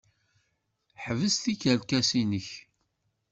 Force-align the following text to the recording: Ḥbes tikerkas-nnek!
Ḥbes 1.03 1.35
tikerkas-nnek! 1.43 2.47